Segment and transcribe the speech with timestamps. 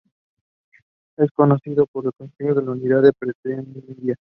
[1.17, 4.15] El Concilio no consiguió la unidad que pretendía.